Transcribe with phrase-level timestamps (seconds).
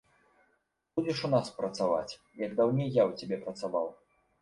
[0.95, 3.97] Будзеш у нас працаваць, як даўней я ў цябе працаваў.